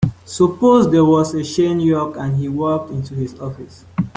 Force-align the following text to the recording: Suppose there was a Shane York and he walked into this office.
Suppose 0.25 0.89
there 0.89 1.05
was 1.05 1.35
a 1.35 1.43
Shane 1.43 1.79
York 1.79 2.15
and 2.17 2.35
he 2.37 2.49
walked 2.49 2.89
into 2.89 3.13
this 3.13 3.37
office. 3.39 3.85